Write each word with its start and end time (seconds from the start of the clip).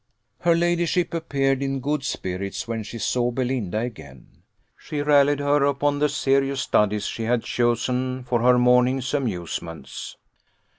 Her 0.39 0.55
ladyship 0.55 1.13
appeared 1.13 1.61
in 1.61 1.79
good 1.79 2.03
spirits 2.03 2.67
when 2.67 2.81
she 2.81 2.97
saw 2.97 3.29
Belinda 3.29 3.77
again. 3.81 4.41
She 4.75 5.03
rallied 5.03 5.37
her 5.37 5.63
upon 5.65 5.99
the 5.99 6.09
serious 6.09 6.61
studies 6.61 7.05
she 7.05 7.25
had 7.25 7.43
chosen 7.43 8.23
for 8.23 8.41
her 8.41 8.57
morning's 8.57 9.13
amusements. 9.13 10.17